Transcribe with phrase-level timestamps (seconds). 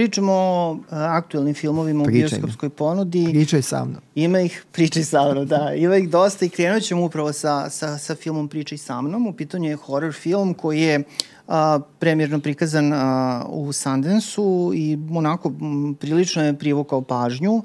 [0.00, 2.28] Pričamo o uh, aktuelnim filmovima Pričaj u mi.
[2.28, 3.24] bioskopskoj ponudi.
[3.30, 4.00] Pričaj sa mnom.
[4.14, 5.72] Ima ih, pričaj sa mnom, da.
[5.76, 9.26] Ima ih dosta i krenut ćemo upravo sa, sa, sa filmom Pričaj sa mnom.
[9.26, 11.02] U pitanju je horror film koji je
[11.48, 17.62] a, premjerno prikazan a, u Sundance-u i onako m, prilično je privukao pažnju.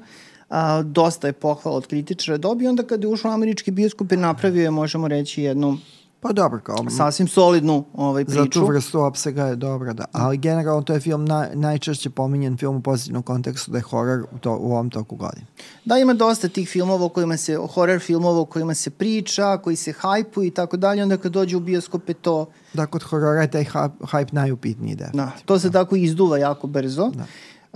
[0.50, 2.70] A, dosta je pohvala od kritičara dobio.
[2.70, 5.78] Onda kada je ušao u američki bioskop je napravio je, možemo reći, jednu
[6.20, 8.38] Pa dobro, kao sasvim solidnu ovaj, priču.
[8.42, 10.04] za tu vrstu opsega je dobro, da.
[10.12, 14.24] Ali generalno to je film naj, najčešće pominjen film u pozitivnom kontekstu da je horor
[14.32, 15.46] u, to, u ovom toku godine.
[15.84, 19.76] Da, ima dosta tih filmova o kojima se, horror filmova o kojima se priča, koji
[19.76, 23.50] se hajpuju i tako dalje, onda kad dođe u bioskope to, Da, kod horora je
[23.50, 23.64] taj
[24.00, 25.24] hype najupitniji definitivno.
[25.24, 27.10] da, to se tako izduva jako brzo.
[27.14, 27.24] Da.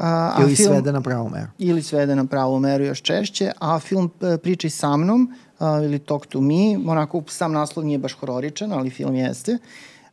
[0.03, 1.47] A, Ili svede na pravu meru.
[1.59, 5.99] ili svede na pravu meru još češće, a film e, Pričaj sa mnom a, ili
[5.99, 9.59] Talk to me, onako sam naslov nije baš hororičan, ali film jeste,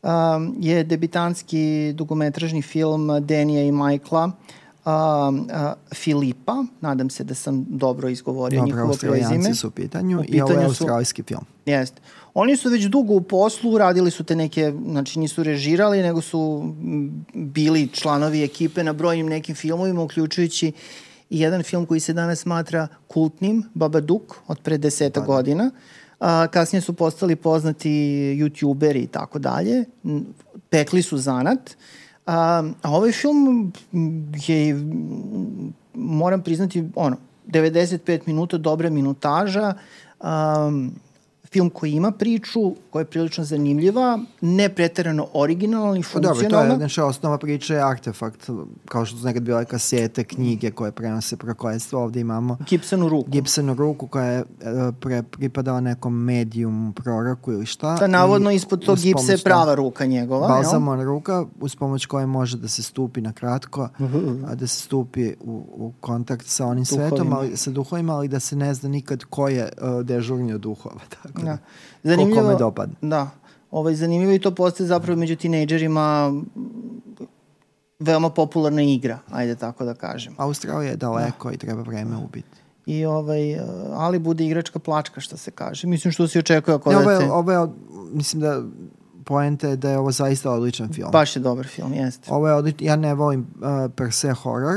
[0.04, 4.32] a, je debitanski dugometražni film Denija i Majkla
[4.88, 9.56] a, a, Filipa, nadam se da sam dobro izgovorio Dobro, njihovo australijanci prezime.
[9.56, 11.46] su u pitanju, U i ovo je pitanju su- australijski film.
[11.66, 12.02] Jeste.
[12.34, 16.74] Oni su već dugo u poslu, radili su te neke, znači nisu režirali, nego su
[17.34, 20.72] bili članovi ekipe na brojnim nekim filmovima, uključujući
[21.30, 25.72] i jedan film koji se danas smatra kultnim, Babadook, od pre deseta godina.
[26.20, 27.90] A, kasnije su postali poznati
[28.40, 29.86] youtuberi i tako dalje.
[30.70, 31.60] Pekli su zanat.
[32.28, 33.72] A, a ovaj film
[34.48, 34.76] je,
[35.94, 39.74] moram priznati, ono, 95 minuta, dobra minutaža,
[40.20, 40.92] um,
[41.58, 46.40] film koji ima priču, koja je prilično zanimljiva, ne preterano originalna ni Pa dobro, to
[46.40, 46.76] je, funkcionalna.
[46.76, 48.50] znači, osnova priče je artefakt,
[48.86, 53.30] kao što su nekad bile kasete, knjige koje prenose prokletstvo, ovde imamo Gibson u ruku.
[53.30, 54.46] Gibsonu ruku koja je e,
[55.00, 57.96] pre, pripadala nekom medijumu, proroku ili šta.
[57.96, 60.48] Da, navodno i ispod tog gipsa je prava ruka njegova.
[60.48, 63.90] Balzamon ruka uz pomoć koje može da se stupi na kratko,
[64.48, 67.10] a da se stupi u, u kontakt sa onim Duhovima.
[67.10, 70.62] svetom, ali, sa duhovima, ali da se ne zna nikad ko je uh, dežurni od
[70.62, 71.02] duhova.
[71.24, 72.16] Tako da.
[72.16, 72.16] Da.
[72.16, 72.96] Ko kome dopadne.
[73.02, 73.30] Da.
[73.72, 76.34] Ovaj, zanimljivo i to postaje zapravo među tinejdžerima
[78.00, 80.34] veoma popularna igra, ajde tako da kažem.
[80.38, 82.58] Australija je daleko i treba vreme ubiti.
[82.86, 83.60] I ovaj,
[83.94, 85.88] ali bude igračka plačka, što se kaže.
[85.88, 87.68] Mislim što se očekuje ako Ne, ovo, je, ovo je,
[88.12, 88.62] mislim da
[89.24, 91.12] poenta je da je ovo zaista odličan film.
[91.12, 92.34] Baš je dobar film, jeste.
[92.34, 94.76] Ovo je odličan, ja ne volim uh, per se horror.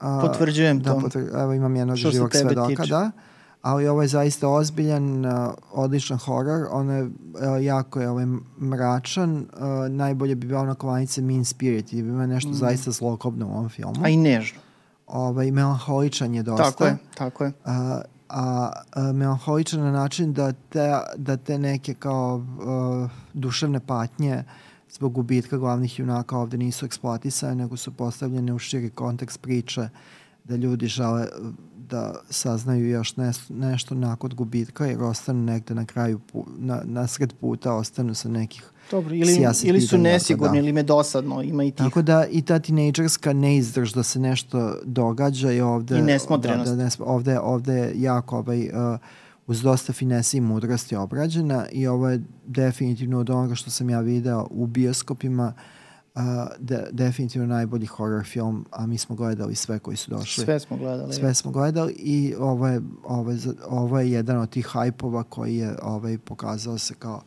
[0.00, 1.00] Uh, Potvrđujem da, to.
[1.00, 2.90] Potvr, evo imam jednog živog svedoka, tiče.
[2.90, 3.10] da.
[3.62, 5.32] Ali ovo je zaista ozbiljan, uh,
[5.72, 6.66] odličan horror.
[6.70, 7.10] On je uh,
[7.60, 8.26] jako je ovaj,
[8.60, 9.36] mračan.
[9.36, 9.46] Uh,
[9.90, 11.92] najbolje bi bila ona kovanica Mean Spirit.
[11.92, 12.54] Ima nešto Mm.
[12.54, 13.94] zaista zlokobno u ovom filmu.
[14.02, 14.60] A i nežno.
[15.06, 16.64] Ovaj, melanholičan je dosta.
[16.70, 17.52] Tako je, tako je.
[17.64, 24.44] a, a, a melanholičan na način da te, da te neke kao uh, duševne patnje
[24.90, 29.88] zbog gubitka glavnih junaka ovde nisu eksploatisane, nego su postavljene u širi kontekst priče
[30.44, 31.46] da ljudi žele uh,
[31.92, 36.20] da saznaju još nes, nešto nakon gubitka jer ostanu negde na kraju,
[36.58, 40.58] na, na sred puta ostanu sa nekih Dobro, ili, ili su pitanja, tako nesigurni, da.
[40.58, 41.86] ili im je dosadno, ima i tih.
[41.86, 45.98] Tako da i ta tinejdžerska neizdrž da se nešto događa je ovde...
[45.98, 46.70] I nesmotrenost.
[46.70, 48.98] Da, da, nes, ovde, ovde je jako ovaj, uh,
[49.46, 54.00] uz dosta finese i mudrosti obrađena i ovo je definitivno od onoga što sam ja
[54.00, 55.81] video u bioskopima uh,
[56.58, 60.44] de, definitivno najbolji horror film, a mi smo gledali sve koji su došli.
[60.44, 61.12] Sve smo gledali.
[61.12, 65.56] Sve smo gledali i ovo je, ovo je, ovo je jedan od tih hajpova koji
[65.56, 67.22] je ovaj, pokazao se kao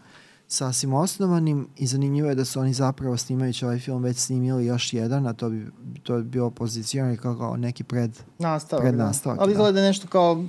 [0.47, 4.93] sasvim osnovanim i zanimljivo je da su oni zapravo snimajući ovaj film već snimili još
[4.93, 5.67] jedan, a to bi,
[6.03, 8.19] to bi bilo pozicionirano kao, kao neki pred...
[8.39, 9.05] Nastavak, Pred da.
[9.05, 9.51] nastavak, Ali da.
[9.51, 10.45] izgleda nešto kao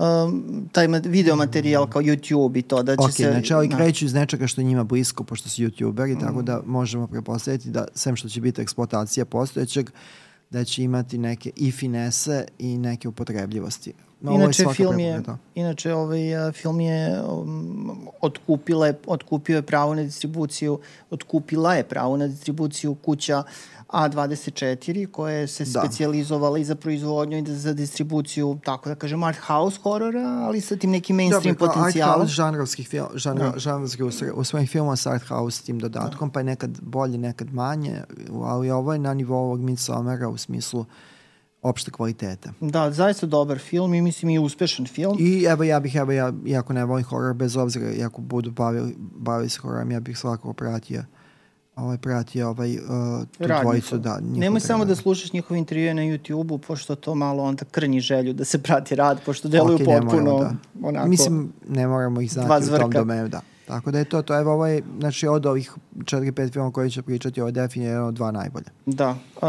[0.00, 3.30] um, taj video materijal kao YouTube i to da će Ok, se...
[3.30, 3.76] znači ali da.
[3.76, 7.84] kreću iz nečega što je njima blisko, pošto su youtuberi, tako da možemo prepostaviti da,
[7.94, 9.90] sem što će biti eksploatacija postojećeg,
[10.50, 13.92] da će imati neke i finese i neke upotrebljivosti.
[14.24, 15.22] Ovo je Inače, svaka film je,
[15.54, 20.78] inače ovaj, a, film je um, otkupila je, otkupio je pravo na distribuciju,
[21.10, 23.42] otkupila je pravo na distribuciju kuća
[23.92, 25.80] A24 koja se Da.
[25.80, 30.76] specijalizovala i za proizvodnju i za distribuciju, tako da kažem, art house horora, ali sa
[30.76, 32.12] tim nekim mainstream Dobro, kao potencijalom.
[32.12, 33.58] Art house žanrovskih film, žanro, Da.
[33.58, 34.04] žanrovskih
[34.34, 38.02] u, svojim filmama sa art house tim dodatkom, pa je nekad bolje, nekad manje,
[38.42, 40.84] ali ovo je na nivou ovog Midsommera u smislu
[41.62, 42.50] opšte kvalitete.
[42.60, 45.16] Da, zaista dobar film i mislim i uspešan film.
[45.20, 48.94] I evo ja bih, evo ja, iako ne volim horor, bez obzira, iako budu bavili,
[48.98, 51.02] bavili se hororom, ja bih svakako pratio
[51.82, 52.82] ovaj, pratio ovaj, uh,
[53.38, 54.20] tu dvojicu, da.
[54.20, 58.44] Nemoj samo da slušaš njihove intervjue na YouTube-u, pošto to malo onda krnji želju da
[58.44, 61.08] se prati rad, pošto deluju Ok, ne potpuno moramo, onako...
[61.08, 63.40] Mislim, ne moramo ih znati u tom domenu, da.
[63.70, 67.40] Tako da je to, to evo ovaj, znači od ovih 4-5 filmova koji će pričati,
[67.40, 68.66] ovo je definitivno dva najbolje.
[68.86, 69.10] Da.
[69.10, 69.46] Uh,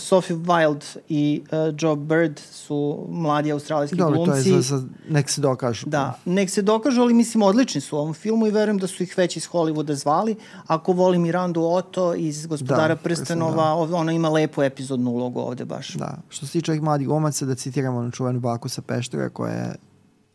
[0.00, 4.50] Sophie Wilde i uh, Joe Bird su mladi australijski Dobro, glumci.
[4.50, 5.86] to je za, za, nek se dokažu.
[5.86, 9.02] Da, nek se dokažu, ali mislim odlični su u ovom filmu i verujem da su
[9.02, 10.36] ih već iz Hollywooda zvali.
[10.66, 13.96] Ako voli Mirandu Otto iz Gospodara Da, prstenova, da.
[13.96, 15.94] ona ima lepu epizodnu ulogu ovde baš.
[15.94, 19.52] Da, što se tiče ovih mladih glumaca, da citiramo onu čuvenu baku sa Peštera koja
[19.52, 19.74] je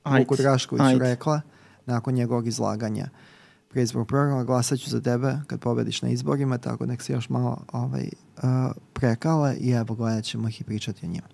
[0.03, 1.41] Ajde, Vuku Draškoviću rekla
[1.86, 3.09] nakon njegovog izlaganja
[3.69, 7.57] preizbornog programa, glasat ću za tebe kad pobediš na izborima, tako nek se još malo
[7.71, 8.44] ovaj, uh,
[8.94, 11.27] prekale i evo gledat ćemo ih i pričati o njima.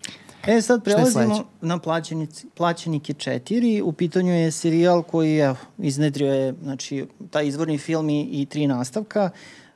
[0.47, 3.81] E, sad je prelazimo na plaćenici, Plaćenike 4.
[3.81, 8.67] U pitanju je serijal koji evo, iznedrio je znači, taj izvorni film i, i tri
[8.67, 9.29] nastavka.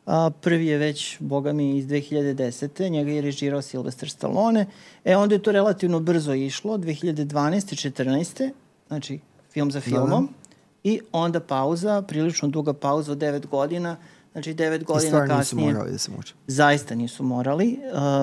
[0.06, 2.90] A, prvi je već, boga mi, iz 2010.
[2.90, 4.66] Njega je režirao Sylvester Stallone.
[5.06, 7.90] E, onda je to relativno brzo išlo, 2012.
[7.90, 8.52] 14.
[8.88, 9.20] Znači,
[9.52, 10.26] film za filmom.
[10.26, 10.39] Da,
[10.84, 13.98] I onda pauza, prilično duga pauza od 9 godina.
[14.32, 16.34] Znači, 9 I godina stvarno nisu kasnije morali da se muče.
[16.48, 17.80] zaista nisu morali.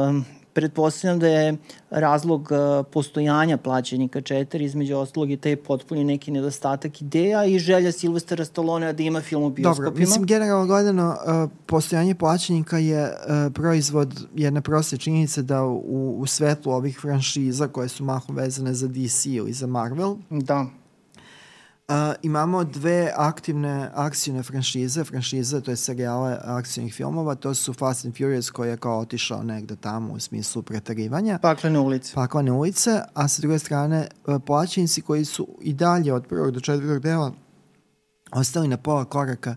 [0.08, 1.56] Um, pretpostavljam da je
[1.90, 7.92] razlog uh, postojanja plaćenika 4 između ostalog i taj potpuni neki nedostatak ideja i želja
[7.92, 9.84] Silvestera Stallonea da ima film u bioskopima.
[9.84, 16.16] Dobro, mislim, generalno gledano, uh, postojanje plaćenika je uh, proizvod jedne proste činjenice da u,
[16.18, 20.66] u svetlu ovih franšiza koje su mahom vezane za DC ili za Marvel, Da.
[21.88, 28.04] Uh, imamo dve aktivne akcijne franšize, franšize, to je serijale akcijnih filmova, to su Fast
[28.04, 32.14] and Furious koji je kao otišao negde tamo u smislu pretarivanja, Paklene ulice.
[32.14, 36.60] paklane ulice, a sa druge strane uh, plaćenici koji su i dalje od prvog do
[36.60, 37.32] četvrtog dela
[38.32, 39.56] ostali na pola koraka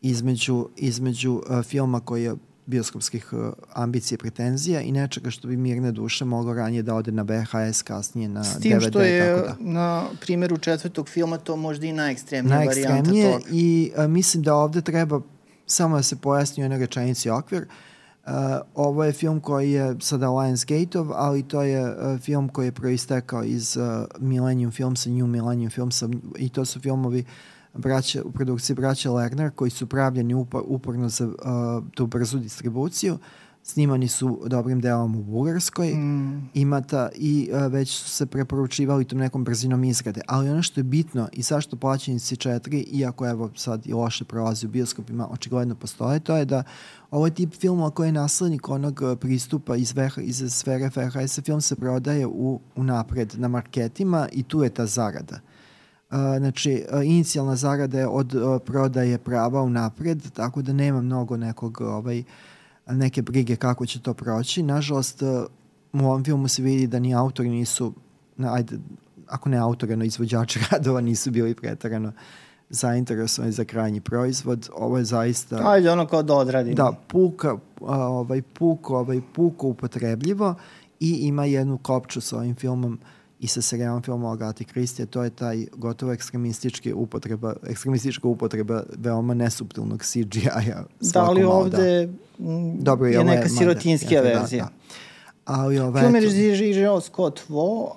[0.00, 2.34] između, između uh, filma koji je
[2.66, 7.12] bioskopskih uh, ambicija i pretenzija i nečega što bi mirne duše moglo ranije da ode
[7.12, 9.70] na VHS, kasnije na S tim DVD što je tako da.
[9.70, 13.44] na primjeru četvrtog filma to možda i najekstremnija varijanta najekstremnije toga.
[13.52, 15.20] i a, mislim da ovde treba
[15.66, 17.66] samo da se pojasni u jednoj rečenici okvir.
[18.26, 18.32] Uh,
[18.74, 23.44] ovo je film koji je sada Lionsgate-ov, ali to je uh, film koji je proistekao
[23.44, 26.08] iz uh, Millennium Filmsa, New Millennium Filmsa
[26.38, 27.24] i to su filmovi
[27.78, 31.34] braća, u produkciji braća Lerner koji su pravljeni upor, uporno za uh,
[31.94, 33.18] tu brzu distribuciju.
[33.62, 36.50] Snimani su dobrim delom u Bugarskoj Mm.
[36.54, 40.20] imata i uh, već su se preporučivali tom nekom brzinom izgrade.
[40.26, 44.66] Ali ono što je bitno i zašto plaćenici 4, iako evo sad i loše prolazi
[44.66, 46.62] u bioskopima, očigledno postoje, to je da
[47.10, 51.38] ovo je tip filmova koji je naslednik onog pristupa iz, VH, iz sfere VHS.
[51.44, 55.34] Film se prodaje u, u napred na marketima i tu je ta zarada.
[55.34, 55.55] Uh,
[56.10, 61.36] znači, uh, inicijalna zarada je od uh, prodaje prava u napred, tako da nema mnogo
[61.36, 62.22] nekog ovaj,
[62.86, 64.62] neke brige kako će to proći.
[64.62, 65.28] Nažalost, uh,
[65.92, 67.92] u ovom filmu se vidi da ni autori nisu,
[68.36, 68.78] na, ajde,
[69.28, 72.12] ako ne autori, no izvođači radova nisu bili pretarano
[72.70, 74.68] zainteresovani za krajnji proizvod.
[74.76, 75.70] Ovo je zaista...
[75.70, 76.76] Ajde, ono kao da odradimo.
[76.76, 80.54] Da, puka, ovaj, puko, ovaj, puko upotrebljivo
[81.00, 82.98] i ima jednu kopču sa ovim filmom
[83.40, 89.34] i sa serijalom filmom Agati Kristija, to je taj gotovo ekstremistički upotreba, ekstremistička upotreba veoma
[89.34, 90.84] nesubtilnog CGI-a.
[91.00, 94.64] Da, ali ovde mm, Dobro, je ovo neka sirotinskija jeste, verzija.
[94.64, 94.76] Da, da.
[95.46, 97.96] Ali ovaj, Film je režirao Scott Vo,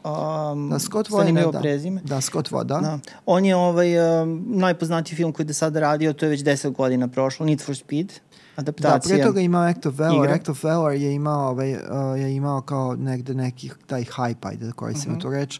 [0.53, 2.01] um, da, Scott Vo je, ne, zanimljivo da, prezime.
[2.03, 2.79] da, Scott Vo, da.
[2.79, 2.99] Da.
[3.25, 6.71] On je ovaj, um, najpoznatiji film koji je do sada radio, to je već 10
[6.71, 8.13] godina prošlo, Need for Speed,
[8.59, 9.15] Da, adaptacija.
[9.15, 10.25] pre toga je imao Act of Valor.
[10.25, 10.35] igra.
[10.35, 11.79] Act of Valor je imao, ovaj, uh,
[12.17, 15.19] je imao kao negde neki taj hype, ajde da koristim uh Mhm.
[15.19, 15.21] -huh.
[15.23, 15.59] tu reč,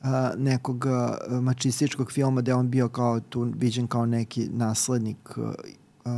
[0.00, 5.44] uh, nekog uh, mačističkog filma gde on bio kao tu viđen kao neki naslednik uh,
[5.44, 6.12] uh,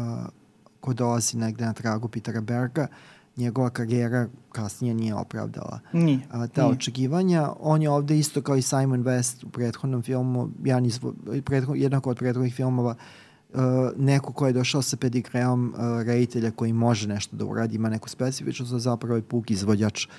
[0.81, 2.87] ko dolazi negde na tragu Petera Berga.
[3.37, 6.21] Njegova karijera kasnije nije opravdala Nije.
[6.31, 6.73] a, ta Nije.
[6.73, 7.51] očekivanja.
[7.61, 11.01] On je ovde isto kao i Simon West u prethodnom filmu, jedan iz,
[11.45, 12.97] prethod, jednako od prethodnih filmova, uh,
[13.97, 18.09] neko ko je došao sa pedigreom uh, reditelja koji može nešto da uradi, ima neku
[18.09, 20.13] specifičnost, a zapravo je puk izvođač uh,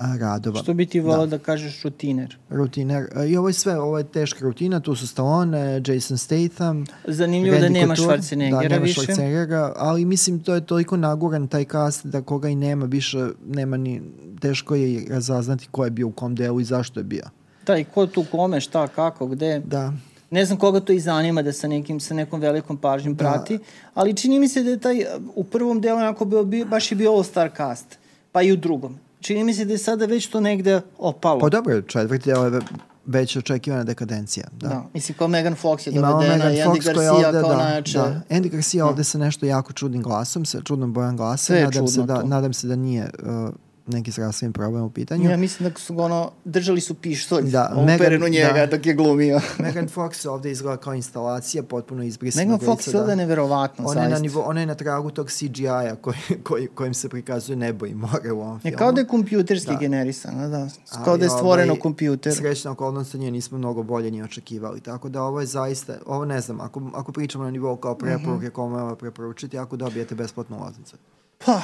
[0.00, 0.62] radova.
[0.62, 1.38] Što bi ti volao da.
[1.38, 2.36] da kažeš rutiner?
[2.50, 3.08] Rutiner.
[3.16, 7.58] Uh, I ovo je sve, ovo je teška rutina, tu su Stallone, Jason Statham, Zanimljivo
[7.58, 9.00] da Randy nema Couture, Schwarzeneggera da, nema više.
[9.00, 13.76] Schwarzeneggera, ali mislim to je toliko naguran taj cast da koga i nema više, nema
[13.76, 14.02] ni,
[14.40, 17.24] teško je razaznati ko je bio u kom delu i zašto je bio.
[17.66, 19.62] Da, i ko tu kome, šta, kako, gde.
[19.66, 19.92] Da,
[20.30, 23.18] Ne znam koga to i zanima da sa, nekim, sa nekom velikom pažnjom Da.
[23.20, 23.58] prati,
[23.94, 25.04] ali čini mi se da je taj
[25.34, 27.98] u prvom delu onako bio, bio, baš je bio all star cast,
[28.32, 28.98] pa i u drugom.
[29.20, 31.40] Čini mi se da je sada već to negde opalo.
[31.40, 32.60] Pa dobro, četvrti deo je ve-
[33.06, 34.46] već očekivana dekadencija.
[34.52, 34.68] Da.
[34.68, 34.84] Da.
[34.94, 37.56] Mislim, kao Megan Fox je Imamo dovedena Megan i Andy Fox Garcia ovde, kao da,
[37.58, 37.98] najjače.
[37.98, 38.20] da.
[38.30, 38.90] Andy Garcia Da.
[38.90, 41.44] ovde sa nešto jako čudnim glasom, sa čudnom bojom glasa.
[41.44, 42.26] Sve nadam se čudno da, to.
[42.26, 43.50] nadam se da nije uh,
[43.88, 45.30] neki zdravstveni problem u pitanju.
[45.30, 48.66] Ja mislim da su ga ono, držali su pištolj Da, da, uperen Megan- njega da.
[48.68, 49.40] dok je glumio.
[49.58, 52.44] Megan Fox ovde izgleda kao instalacija, potpuno izbrisana.
[52.46, 55.68] Megan Fox je ovde neverovatno, Ona je, na nivo, ona je na tragu tog CGI-a
[55.96, 58.76] koji, koji, kojim se prikazuje nebo i more u ovom Je filmu.
[58.78, 59.78] kao da je kompjuterski Da.
[59.78, 60.68] generisano, da.
[61.04, 62.34] Kao da je stvoreno ovaj, kompjuter.
[62.34, 64.80] Srećna okolnost nje nismo mnogo bolje ni očekivali.
[64.80, 68.28] Tako da ovo je zaista, ovo ne znam, ako, ako pričamo na nivou kao preporuke,
[68.38, 68.54] Mhm.
[68.54, 70.96] kome ovo preporučiti, ako dobijete besplatnu ulaznicu.
[71.38, 71.60] Pa,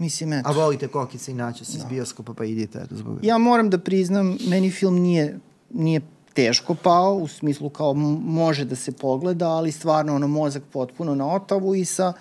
[0.00, 0.48] mislim, eto.
[0.48, 3.18] A volite kokice i načes iz bioskopa, pa idite, eto, zbog...
[3.22, 5.38] Ja moram da priznam, meni film nije,
[5.70, 6.00] nije
[6.34, 11.34] teško pao, u smislu kao može da se pogleda, ali stvarno ono mozak potpuno na
[11.34, 12.12] otavu i sa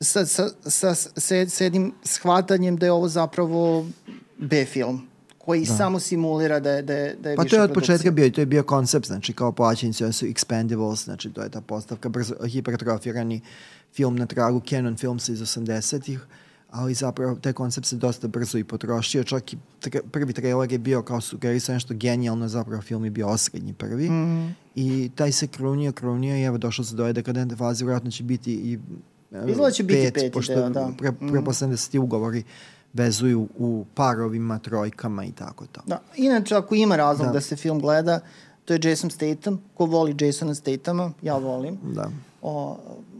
[0.00, 3.86] sa, sa, sa, sa, sa jednim shvatanjem da je ovo zapravo
[4.38, 5.08] B film
[5.38, 5.74] koji da.
[5.74, 7.94] samo simulira da je, da je, da je Pa više to je od produkcija.
[7.94, 11.60] početka bio, to je bio koncept, znači kao plaćenici su expendables, znači to je ta
[11.60, 13.40] postavka, brzo, hipertrofirani
[13.94, 16.20] film na tragu Canon Filmsa iz 80-ih,
[16.70, 20.78] ali zapravo taj koncept se dosta brzo i potrošio, čak i tre, prvi trailer je
[20.78, 24.56] bio kao sugerisao nešto genijalno, zapravo film je bio osrednji prvi mm.
[24.74, 28.52] i taj se krunio, krunio i evo došao se do dekadentne faze, vjerojatno će biti
[28.52, 28.78] i
[29.32, 30.90] e, Izgleda će biti peti pošto deo, da.
[30.98, 32.42] Pre, preposledam da se ti ugovori
[32.92, 35.80] vezuju u parovima, trojkama i tako to.
[35.86, 36.02] Da.
[36.16, 37.32] Inače, ako ima razlog da.
[37.32, 38.20] da se film gleda,
[38.64, 39.60] to je Jason Statham.
[39.74, 41.78] Ko voli Jasona Stathama, ja volim.
[41.94, 42.10] Da.
[42.42, 42.76] O,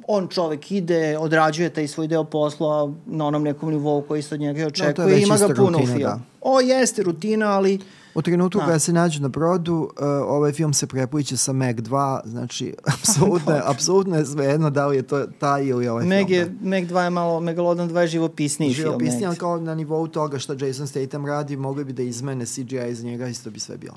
[0.08, 4.40] on čovek ide, odrađuje taj svoj deo posla na onom nekom nivou koji se od
[4.40, 5.98] njega očekuje već i ima ga puno u rutina, filmu.
[6.00, 6.20] da.
[6.40, 7.78] O, jeste rutina, ali
[8.14, 8.64] U trenutku Da.
[8.64, 9.88] kada se nađu na brodu, uh,
[10.26, 14.96] ovaj film se prepliče sa Meg 2, znači, apsolutno, je- apsolutno je svejedno da li
[14.96, 16.38] je to taj ili ovaj Meg, film.
[16.38, 18.84] je, Meg 2 je malo, Megalodon 2 je živopisniji film.
[18.84, 22.88] Živopisnije, ali kao na nivou toga što Jason Statham radi, mogli bi da izmene CGI
[22.88, 23.94] iz njega, isto bi sve bilo.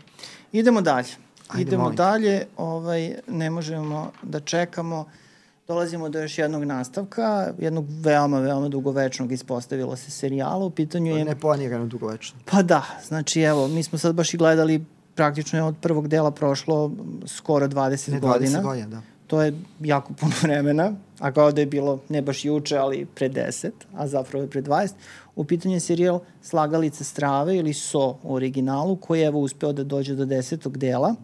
[0.52, 1.08] Idemo dalje.
[1.48, 5.06] Ajde, Idemo molim dalje, ovaj, ne možemo da čekamo.
[5.70, 10.66] Dolazimo do još jednog nastavka, jednog veoma, veoma dugovečnog ispostavilo se serijala.
[10.66, 11.26] U pitanju je...
[11.26, 12.40] Neplanirano dugovečno.
[12.46, 14.86] Pa da, znači evo, mi smo sad baš i gledali,
[15.16, 16.92] praktično je od prvog dela prošlo
[17.26, 18.62] skoro 20 Ne 20 godina.
[18.62, 19.02] godina, da.
[19.28, 23.30] To je jako puno vremena, a kao da je bilo ne baš juče, ali pre
[23.30, 24.92] 10, a zapravo je pre 20.
[25.36, 29.84] U pitanju je serijal Slagalice strave ili So u originalu, koji je evo uspeo da
[29.84, 31.16] dođe do desetog dela.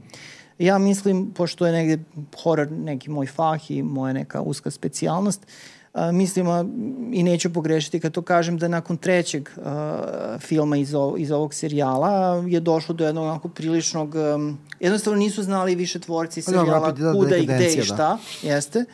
[0.59, 2.03] Ja mislim, pošto je negde
[2.43, 5.47] horor neki moj fah i moja neka uska specijalnost,
[5.93, 6.65] a, mislim, a,
[7.13, 11.53] i neću pogrešiti kad to kažem, da nakon trećeg a, filma iz, o, iz ovog
[11.53, 16.91] serijala je došlo do jednog onako priličnog, um, jednostavno nisu znali više tvorci Pa serijala
[16.91, 17.83] da, kuda i gde i da.
[17.83, 18.85] šta, jeste.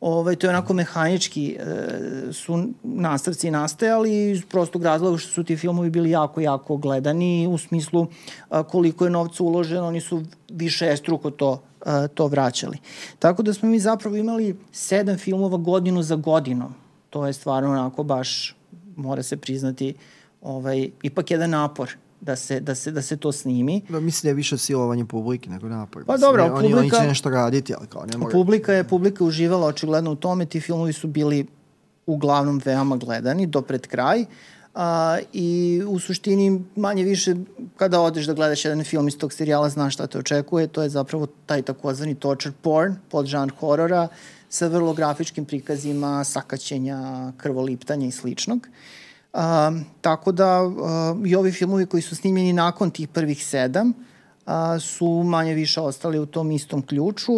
[0.00, 5.56] Ovaj, to je onako mehanički e, su nastavci nastajali iz prostog razloga što su ti
[5.56, 8.06] filmovi bili jako, jako gledani u smislu
[8.48, 12.78] a, koliko je novca uloženo, oni su više struko to, a, to vraćali.
[13.18, 16.74] Tako da smo mi zapravo imali sedam filmova godinu za godinom.
[17.10, 18.56] To je stvarno onako baš,
[18.96, 19.94] mora se priznati,
[20.42, 23.82] ovaj, ipak jedan napor da se, da se, da se to snimi.
[23.88, 26.04] Da, mislim da je više silovanje publike nego napor.
[26.04, 28.32] Pa Mislim, dobro, ne, oni, oni publika- će nešto raditi, ali kao ne mora...
[28.32, 31.46] Publika je publika je uživala očigledno u tome, ti filmovi su bili
[32.06, 34.24] uglavnom veoma gledani do pred kraj.
[34.74, 37.34] A, I u suštini manje više
[37.76, 40.88] kada odeš da gledaš jedan film iz tog serijala znaš šta te očekuje, to je
[40.88, 44.08] zapravo taj takozvani torture porn, podžanr horora
[44.48, 48.68] sa vrlo grafičkim prikazima sakaćenja, krvoliptanja i sličnog.
[49.36, 50.74] Um, tako da uh,
[51.26, 53.92] i ovi filmovi koji su snimljeni nakon tih prvih sedam
[54.46, 57.32] a, su manje više ostali u tom istom ključu.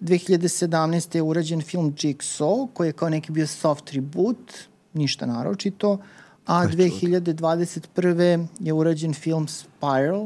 [0.00, 1.16] 2017.
[1.16, 4.52] je urađen film Jigsaw, koji je kao neki bio soft reboot,
[4.92, 5.98] ništa naročito,
[6.46, 8.46] a 2021.
[8.60, 10.22] je urađen film Spiral,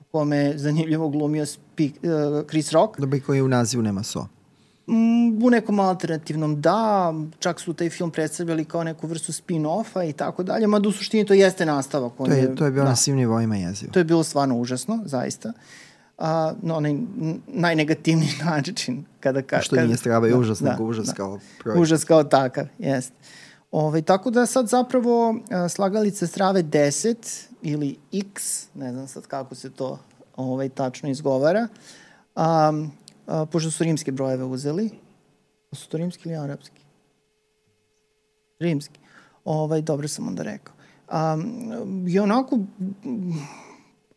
[0.00, 1.88] u kome je zanimljivo glumio uh,
[2.48, 3.00] Chris Rock.
[3.00, 4.26] Bi koji u nazivu nema so.
[4.90, 10.12] Mm, u nekom alternativnom da, čak su taj film predstavljali kao neku vrstu spin-offa i
[10.12, 12.12] tako dalje, mada u suštini to jeste nastavak.
[12.16, 12.90] To je, to je bilo da.
[12.90, 13.92] na svim nivoima jezivo.
[13.92, 15.52] To je bilo stvarno užasno, zaista.
[16.18, 16.94] A, no, onaj
[17.46, 19.42] najnegativniji način kada...
[19.42, 21.12] Ka, Što kada, nije strava i da, užas, da, nego užas da.
[21.12, 21.82] kao projekt.
[21.82, 23.12] Užas kao takav, jest.
[23.70, 29.54] Ove, tako da sad zapravo a, slagalice strave 10 ili X, ne znam sad kako
[29.54, 29.98] se to
[30.36, 31.68] ovaj, tačno izgovara,
[32.36, 32.72] a,
[33.30, 34.90] a, pošto su rimske brojeve uzeli,
[35.72, 36.80] su to rimski ili arapski?
[38.58, 39.00] Rimski.
[39.44, 40.74] Ovaj, dobro sam onda rekao.
[41.34, 42.58] Um, je onako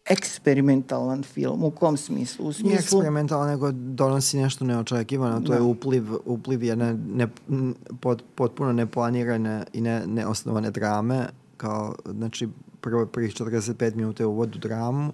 [0.06, 2.46] eksperimentalan film, u kom smislu?
[2.46, 2.76] U Nije smislu...
[2.78, 5.40] eksperimentalno, nego donosi nešto neočekivano.
[5.42, 5.56] To Da.
[5.56, 7.28] je upliv, upliv jedne ne,
[8.02, 11.26] pot, potpuno neplanirane i ne, neosnovane drame.
[11.58, 12.50] Kao, znači,
[12.82, 15.14] prvo prvih 45 minuta je uvod u dramu,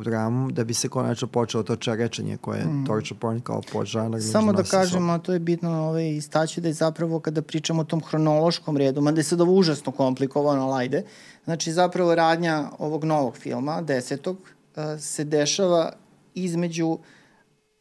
[0.00, 2.84] u dramu, da bi se konačno počelo to čarečenje koje je mm.
[2.86, 4.22] torture porn kao podžanar.
[4.22, 7.84] Samo da kažemo, a to je bitno ovaj, istaći da je zapravo kada pričamo o
[7.84, 11.04] tom hronološkom redu, mada je sad ovo užasno komplikovano, ali ajde,
[11.44, 14.36] znači zapravo radnja ovog novog filma, desetog,
[14.76, 15.92] eh, se dešava
[16.34, 16.98] između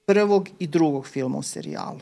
[0.06, 2.00] prvog i drugog filma u serijalu.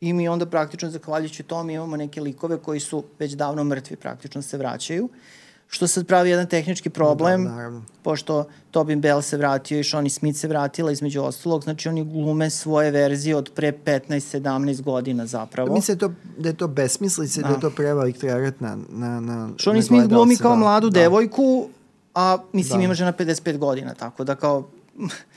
[0.00, 4.42] I mi onda praktično, zahvaljujući tom, imamo neke likove koji su već davno mrtvi, praktično
[4.42, 5.04] se vraćaju.
[5.04, 5.10] Uh,
[5.68, 7.82] što sad pravi jedan tehnički problem, da, naravno.
[8.02, 12.50] pošto Tobin Bell se vratio i Shoni Smith se vratila između ostalog, znači oni glume
[12.50, 15.74] svoje verzije od pre 15-17 godina zapravo.
[15.74, 19.20] Mislim da, to, da je to besmislice, da, da je to prevelik teret na, na,
[19.20, 21.00] na Shoni Smith glumi kao da, mladu da.
[21.00, 21.68] devojku,
[22.14, 22.84] a mislim da.
[22.84, 24.68] ima žena 55 godina, tako da kao...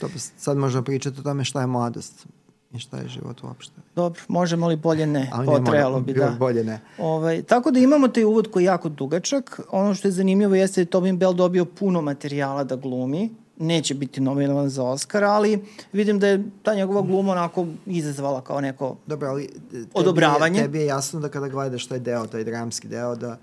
[0.00, 2.26] to sad možemo pričati o tome šta je mladost
[2.72, 3.80] i šta je život uopšte.
[3.94, 6.36] Dobro, možemo li bolje ne, Ali potrebalo bi da.
[6.38, 6.80] Bolje ne.
[6.98, 9.60] Ovaj, tako da imamo taj uvod koji je jako dugačak.
[9.70, 13.30] Ono što je zanimljivo jeste da Tobin Bell dobio puno materijala da glumi.
[13.58, 18.60] Neće biti nominovan za Oscar, ali vidim da je ta njegova gluma onako izazvala kao
[18.60, 20.58] neko Dobro, ali tebi odobravanje.
[20.58, 23.38] Je, tebi je jasno da kada gledaš taj deo, taj dramski deo, da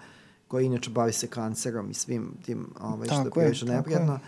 [0.47, 4.13] koji inače bavi se kancerom i svim tim ovaj, što je prilično neprijatno.
[4.13, 4.19] Je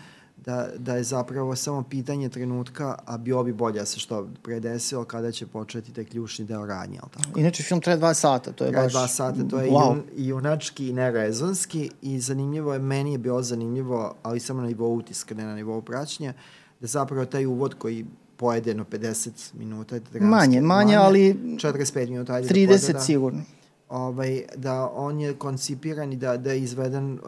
[0.44, 5.04] da, da je zapravo samo pitanje trenutka, a bio bi bolje da se što predesilo
[5.04, 7.38] kada će početi taj ključni deo radnje, ali tako?
[7.40, 8.92] Inače, film traje dva sata, to je traje baš...
[8.92, 9.88] dva sata, to je wow.
[9.88, 14.96] jun, junački i nerezonski i zanimljivo je, meni je bilo zanimljivo, ali samo na nivou
[14.96, 16.32] utiska, ne na nivou praćnja,
[16.80, 18.06] da zapravo taj uvod koji
[18.36, 19.98] pojede jedno 50 minuta.
[19.98, 21.34] Dramski, manje, manje, ali...
[21.34, 23.42] 45 minuta, ajde 30 da, da sigurno
[23.90, 27.20] ovaj, da on je koncipiran i da, da je izveden uh,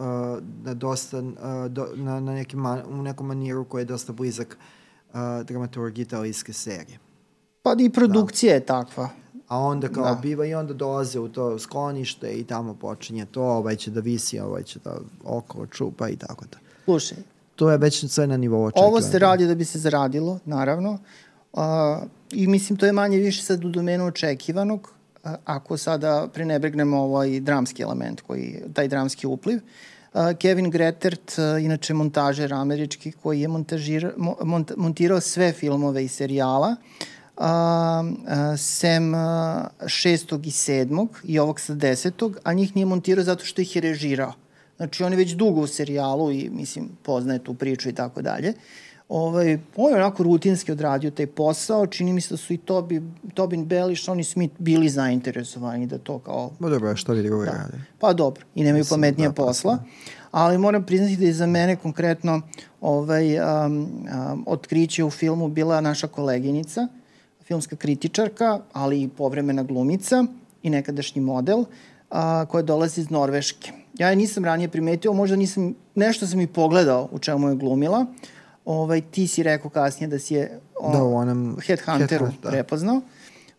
[0.64, 1.26] na dosta, uh,
[1.69, 4.59] do, na, na neki man, u nekom maniru koji je dosta blizak
[5.09, 5.14] uh,
[5.45, 6.99] dramaturgiji italijske serije.
[7.62, 8.54] Pa i produkcija da.
[8.54, 9.09] je takva.
[9.49, 10.21] A onda kao da.
[10.23, 14.40] biva i onda dolaze u to sklonište i tamo počinje to, ovaj će da visi,
[14.40, 16.59] ovaj će da oko čupa i tako da.
[16.85, 17.19] Slušaj.
[17.57, 18.88] To je već sve na nivou očekivanja.
[18.88, 20.99] Ovo se radi da bi se zaradilo, naravno.
[21.52, 21.61] Uh,
[22.31, 24.95] I mislim, to je manje više sad u domenu očekivanog
[25.45, 29.61] ako sada prenebregnemo ovaj dramski element, koji, taj dramski upliv.
[30.38, 34.11] Kevin Gretert, inače montažer američki, koji je montažira,
[34.45, 36.76] mont, montirao sve filmove i serijala,
[38.57, 39.12] sem
[39.87, 43.82] šestog i sedmog i ovog sa desetog, a njih nije montirao zato što ih je
[43.82, 44.32] režirao.
[44.76, 48.54] Znači, on je već dugo u serijalu i, mislim, poznaje tu priču i tako dalje
[49.08, 53.02] ovaj, on je onako rutinski odradio taj posao, čini mi se da su i Tobi,
[53.34, 56.50] Tobin Bell i Shoni Smith bili zainteresovani da to kao...
[56.58, 57.50] Ma dobro, što li drugo da.
[57.50, 57.78] rade?
[57.99, 59.78] Pa dobro, i nemaju Mislim, pametnija da, posla,
[60.30, 62.41] ali moram priznati da je za mene konkretno
[62.80, 66.88] ovaj, um, um, otkriće u filmu bila naša koleginica,
[67.45, 70.25] filmska kritičarka, ali i povremena glumica
[70.62, 71.65] i nekadašnji model,
[72.10, 73.73] a, koja dolazi iz Norveške.
[73.99, 78.06] Ja je nisam ranije primetio, možda nisam, nešto sam i pogledao u čemu je glumila,
[78.64, 82.50] ovaj, ti si rekao kasnije da si je o, da, u onom Headhunteru Headhunt, da.
[82.50, 83.00] prepoznao.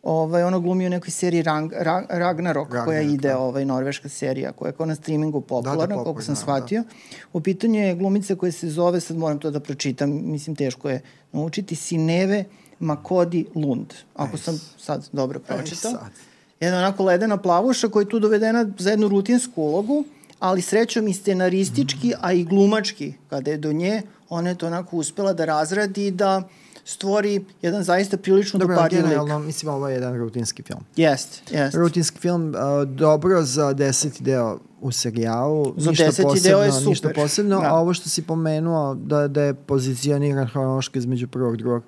[0.04, 3.40] Ovaj, ono glumio u nekoj seriji Rang, Rag, Ragnarok, Ragnarok, koja ide, da.
[3.40, 6.42] ovaj, norveška serija, koja je kao na streamingu popularna, da, da, koliko sam da.
[6.42, 6.82] shvatio.
[6.82, 6.88] Da.
[7.34, 11.02] U pitanju je glumica koja se zove, sad moram to da pročitam, mislim teško je
[11.32, 12.44] naučiti, Sineve
[12.80, 15.92] Makodi Lund, ako Ej, sam sad dobro pročitao.
[16.60, 20.04] Jedna onako ledena plavuša koja je tu dovedena za jednu rutinsku ulogu,
[20.40, 22.20] ali srećom i scenaristički, mm.
[22.22, 24.02] a i glumački, kada je do nje
[24.34, 26.44] ona je to onako uspela da razradi i da
[26.86, 29.18] stvori jedan zaista prilično dobro, dopadljiv lik.
[29.18, 30.80] Dobro, mislim, ovo je jedan rutinski film.
[30.96, 31.76] Jest, jest.
[31.76, 35.74] Rutinski film, uh, dobro za deseti deo u serijalu.
[35.78, 36.88] Za ništa deseti posebno, deo je super.
[36.88, 37.68] Ništa posebno, da.
[37.68, 41.84] a ovo što si pomenuo, da, da je pozicioniran hronološki između prvog i drugog,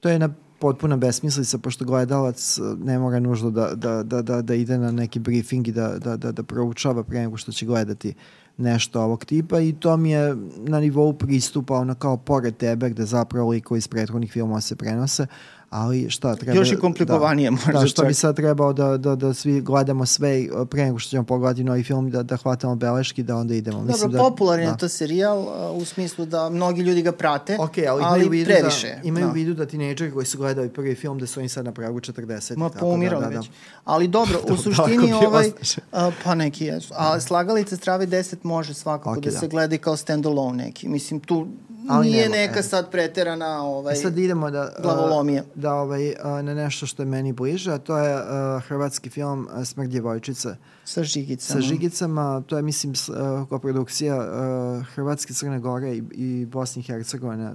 [0.00, 4.54] to je na potpuna besmislica, pošto gledalac ne mora nužno da, da, da, da, da
[4.54, 8.14] ide na neki briefing i da, da, da, da proučava pre nego što će gledati
[8.60, 13.04] nešto ovog tipa i to mi je na nivou pristupa ono kao pored tebe gde
[13.04, 15.26] zapravo likovi iz prethodnih filmova se prenose,
[15.70, 16.58] ali šta treba...
[16.58, 18.08] Još i komplikovanije da, možda da, što čak.
[18.08, 21.82] bi sad trebao da, da, da svi gledamo sve pre nego što ćemo pogledati novi
[21.82, 23.78] film, da, da hvatamo beleški, da onda idemo.
[23.78, 24.70] Dobro, Mislim da, popularan da.
[24.70, 28.88] je to serijal u smislu da mnogi ljudi ga prate, okay, ali, ali da- previše.
[28.88, 29.32] Da, imaju da.
[29.32, 32.56] vidu da tinejdžeri koji su gledali prvi film da su oni sad na pragu 40.
[32.56, 33.40] Ma poumirali da, da, da.
[33.40, 33.50] već.
[33.84, 35.50] Ali dobro, u suštini ovaj,
[35.92, 36.94] a, pa neki jesu.
[36.96, 40.88] A slagalice strave 10 može svakako okay, da, da se gleda kao standalone neki.
[40.88, 41.46] Mislim, tu
[41.90, 42.62] ali nije nema, neka e.
[42.62, 45.44] sad preterana ovaj, e sad idemo da, glavolomije.
[45.54, 49.90] Da, ovaj, na nešto što je meni bliže, a to je uh, hrvatski film Smrt
[49.90, 50.56] djevojčice.
[50.84, 51.60] Sa žigicama.
[51.60, 56.82] Sa žigicama, to je mislim uh, koprodukcija uh, Hrvatske, Crne Gore i, i Bosne i
[56.82, 57.52] Hercegovine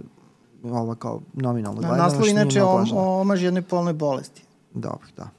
[0.64, 2.04] ova kao nominalno gledano.
[2.04, 4.44] Naslov inače o omaž jednoj polnoj bolesti.
[4.74, 5.30] Dobro, da.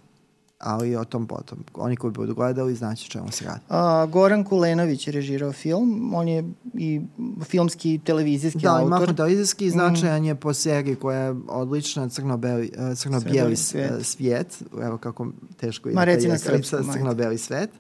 [0.59, 1.65] Ali o tom potom.
[1.75, 3.61] Oni koji budu gledali znaće čemu se radi.
[3.69, 7.01] A, Goran Kulenović je režirao film, on je i
[7.45, 8.99] filmski i televizijski da, autor.
[8.99, 14.07] Da, ima televizijski značajan je po seriji koja je odlična, crno-beli, uh, crno-bijeli svijet.
[14.07, 14.63] svijet.
[14.83, 16.93] Evo kako teško Ma reci na srpskom.
[16.93, 17.71] Crno-beli svijet.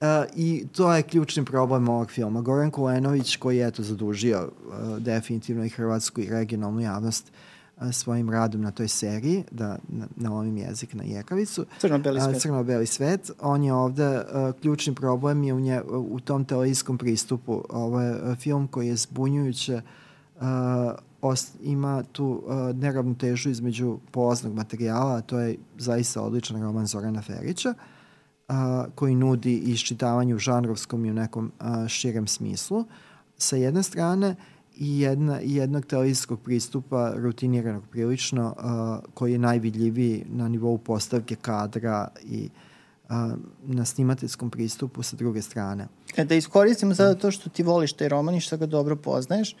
[0.00, 2.40] Uh, I to je ključni problem ovog filma.
[2.40, 7.51] Goran Kulenović, koji je eto zadužio uh, definitivno i hrvatsku i regionalnu javnost uh,
[7.92, 9.78] svojim radom na toj seriji, da
[10.16, 11.66] na, ovim jezik na jekavicu.
[11.78, 12.42] Crno-beli svet.
[12.42, 13.30] Crno-beli svet.
[13.40, 14.24] On je ovde,
[14.60, 17.64] ključni problem je u, nje, u tom televizijskom pristupu.
[17.70, 19.82] Ovo je film koji je zbunjujuće
[21.22, 27.22] ost, ima tu uh, neravnotežu između polaznog materijala, a to je zaista odličan roman Zorana
[27.22, 27.74] Ferića,
[28.48, 28.54] uh,
[28.94, 32.84] koji nudi iščitavanje u žanrovskom i u nekom uh, širem smislu,
[33.38, 34.36] sa jedne strane,
[34.76, 42.08] i jedna, jednog televizijskog pristupa rutiniranog prilično uh, koji je najvidljiviji na nivou postavke kadra
[42.24, 42.48] i
[43.08, 43.16] uh,
[43.62, 45.88] na snimateljskom pristupu sa druge strane.
[46.16, 49.56] E, da iskoristimo sada to što ti voliš taj roman i što ga dobro poznaješ,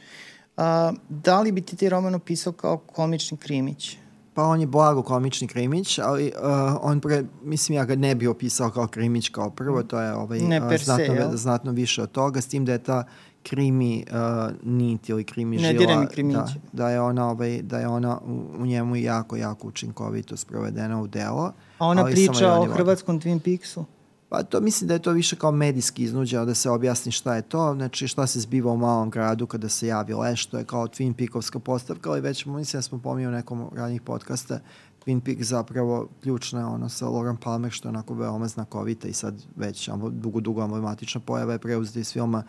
[0.56, 0.62] uh,
[1.08, 3.96] da li bi ti ti roman opisao kao komični krimić?
[4.34, 6.42] Pa on je blago komični krimić, ali uh,
[6.80, 10.40] on pre, mislim ja ga ne bi opisao kao krimić kao prvo, to je ovaj,
[10.40, 13.04] ne uh, znatno, se, znatno više od toga, s tim da je ta
[13.42, 16.06] krimi uh, nit ili krimi ne žila.
[16.32, 21.02] Da, da je ona, ovaj, da je ona u, u njemu jako, jako učinkovito sprovedena
[21.02, 21.52] u delo.
[21.78, 23.84] A ona priča o hrvatskom Twin Peaksu?
[24.28, 27.42] Pa to mislim da je to više kao medijski iznuđeno da se objasni šta je
[27.42, 30.86] to, znači šta se zbiva u malom gradu kada se javi leš, to je kao
[30.86, 34.60] Twin Peakovska postavka, ali već mislim da smo pomio u nekom ranijih podcasta,
[35.06, 39.42] Twin Peaks zapravo ključna ono sa Logan Palmer što je onako veoma znakovita i sad
[39.56, 42.44] već dugo, dugo emblematična pojava je preuzeta iz filma uh,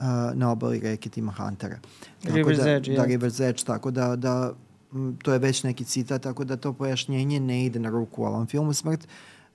[0.00, 1.78] uh, na obali reke Tima Huntera.
[2.22, 4.52] River's da, Edge, Da, River's Edge, tako da, da
[4.92, 8.24] m, to je već neki citat, tako da to pojašnjenje ne ide na ruku u
[8.24, 8.72] ovom filmu.
[8.72, 9.08] Smrt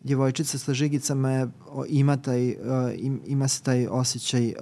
[0.03, 1.47] djevojčica sa žigicama je,
[1.87, 2.55] ima, taj, uh,
[2.97, 4.45] im, ima se taj osjećaj...
[4.45, 4.55] Uh,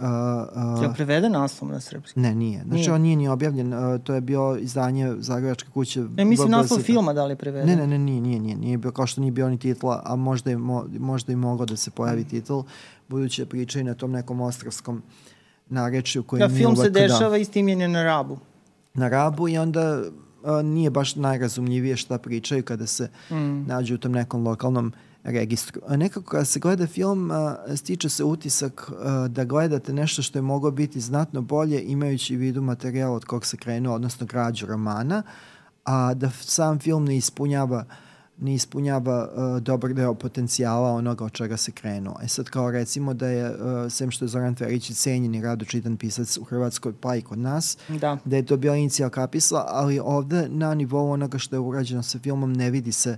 [0.77, 2.19] uh, je preveden naslov na srpski?
[2.19, 2.61] Ne, nije.
[2.61, 2.93] Znači, nije.
[2.93, 3.73] on nije ni objavljen.
[3.73, 6.01] Uh, to je bio izdanje Zagrebačke kuće.
[6.01, 7.69] Ne, mislim naslov filma da li je preveden?
[7.69, 8.55] Ne, ne, ne, nije, nije, nije.
[8.55, 11.65] Nije bio, kao što nije bio ni titla, a možda je, mo, možda i moglo
[11.65, 12.29] da se pojavi mm.
[12.29, 12.59] titl,
[13.07, 15.32] budući da priča i na tom nekom ostrovskom uh,
[15.69, 18.37] narečju koji da, film se dešava da, i je na Rabu.
[18.93, 20.03] Na Rabu i onda
[20.43, 23.65] a, nije baš najrazumljivije šta pričaju kada se mm.
[23.67, 25.81] nađu u tom nekom lokalnom registru.
[25.87, 30.37] A nekako kada se gleda film, a, stiče se utisak a, da gledate nešto što
[30.37, 35.23] je moglo biti znatno bolje imajući vidu materijal od kog se krenuo, odnosno građu romana,
[35.85, 37.95] a da sam film ne ispunjava uh,
[38.37, 42.15] ne ispunjava uh, dobar deo potencijala onoga od čega se krenuo.
[42.23, 45.97] E sad kao recimo da je, uh, sem što je Zoran Ferić cenjeni rado čitan
[45.97, 49.99] pisac u Hrvatskoj pa i kod nas, da, da je to bila inicijal kapisla, ali
[49.99, 53.17] ovde na nivou onoga što je urađeno sa filmom ne vidi se uh,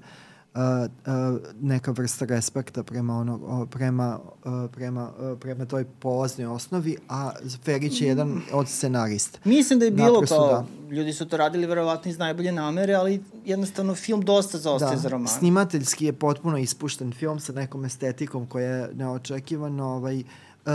[1.62, 7.32] neka vrsta respekta prema, ono, prema, uh, prema, uh, prema toj polaznoj osnovi, a
[7.63, 9.39] Ferić je jedan od scenarista.
[9.44, 10.48] Mislim da je bilo Naprosto, kao,
[10.89, 10.96] da.
[10.96, 15.02] ljudi su to radili verovatno iz najbolje namere, ali jednostavno film dosta zaostaje da.
[15.02, 15.28] za roman.
[15.28, 20.74] Snimateljski je potpuno ispušten film sa nekom estetikom koja je neočekivano ovaj, uh,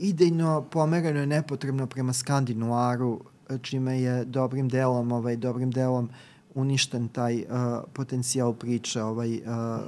[0.00, 3.20] idejno pomereno je nepotrebno prema Skandinoaru,
[3.62, 6.10] čime je dobrim delom, ovaj, dobrim delom uh,
[6.54, 7.44] uništen taj uh,
[7.92, 9.42] potencijal priče, ovaj uh,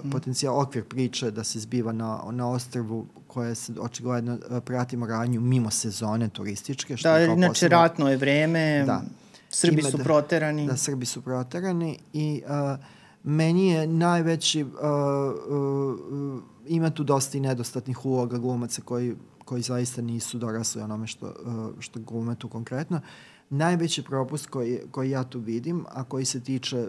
[0.04, 0.10] mm.
[0.10, 5.40] potencijal okvir priče da se zbiva na, na ostrvu koje se očigledno uh, pratimo ranju
[5.40, 6.96] mimo sezone turističke.
[6.96, 7.78] Što da, je inače posebno...
[7.78, 9.02] ratno je vreme, da.
[9.50, 10.66] Srbi su da, proterani.
[10.66, 12.78] Da, Srbi su proterani i uh,
[13.22, 20.02] meni je najveći, uh, uh, ima tu dosta i nedostatnih uloga glumaca koji, koji zaista
[20.02, 22.96] nisu dorasli onome što, uh, što glume tu konkretno.
[22.96, 26.88] Uh, Najveći propust koji, koji ja tu vidim, a koji se tiče uh,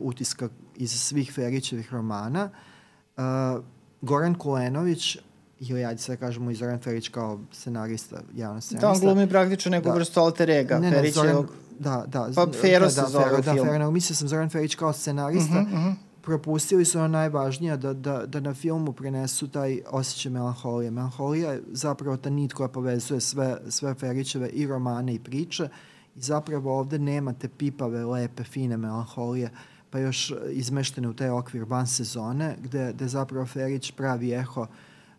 [0.00, 2.50] utiska iz svih Ferićevih romana,
[3.16, 3.22] uh,
[4.00, 5.18] Goran Kulenović,
[5.60, 8.86] ili ajde sad kažemo i Zoran Ferić kao scenarista, javno scenarista.
[8.86, 9.94] Da, on glumi praktično neku da.
[9.94, 10.78] vrstu alter ega.
[10.78, 11.46] Ne, ne, Zoran,
[11.78, 12.30] da, da.
[12.34, 13.78] Pa Fero da, se da, zove Fero, da, film.
[13.78, 15.60] Da, mislio sam Zoran Ferić kao scenarista.
[15.60, 15.94] Uh -huh, uh -huh.
[16.22, 20.90] Propustili su ono najvažnije da, da, da na filmu prenesu taj osjećaj melanholije.
[20.90, 25.68] Melanholija je zapravo ta nit koja povezuje sve, sve Ferićeve i romane i priče
[26.18, 29.50] I zapravo ovde nemate pipave, lepe, fine melanholije,
[29.90, 34.66] pa još izmeštene u taj okvir van sezone, gde, gde zapravo Ferić pravi eho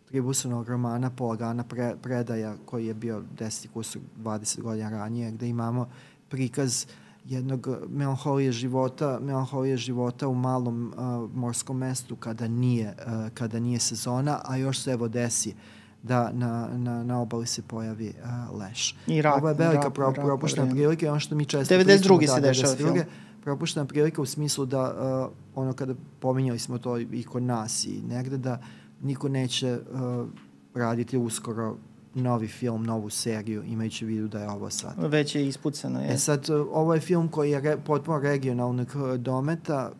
[0.08, 5.88] tribusovnog romana Polagana pre, predaja koji je bio 10 kusur 20 godina ranije, gde imamo
[6.28, 6.86] prikaz
[7.24, 13.78] jednog melanholije života, melanholije života u malom uh, morskom mestu kada nije, uh, kada nije
[13.78, 18.60] sezona, a još se evo desi uh, da na, na, na obali se pojavi uh,
[18.60, 18.96] leš.
[19.06, 22.18] I rak, Ovo je velika rak, pro, rak, propuštena prilika, ono što mi često 92.
[22.18, 22.34] pričamo.
[22.34, 22.98] se da, dešava film.
[23.42, 28.02] propuštena prilika u smislu da uh, ono kada pominjali smo to i kod nas i
[28.08, 28.60] negde da
[29.02, 30.28] niko neće uh,
[30.74, 31.76] raditi uskoro
[32.14, 34.94] novi film, novu seriju, imajući vidu da je ovo sad.
[34.98, 36.12] Već je ispucano, je.
[36.12, 39.92] E sad, ovo je film koji je re, potpuno regionalnog dometa,